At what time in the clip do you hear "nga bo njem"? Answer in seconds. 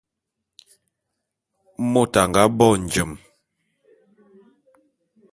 2.29-3.11